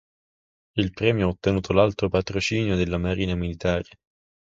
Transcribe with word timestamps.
Il 0.77 0.93
premio 0.93 1.27
ha 1.27 1.29
ottenuto 1.29 1.73
l'alto 1.73 2.09
Patrocinio 2.09 2.75
della 2.75 2.97
Marina 2.97 3.35
Militare. 3.35 3.99